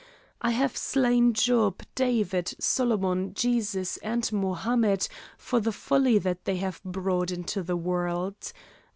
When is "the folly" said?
5.59-6.17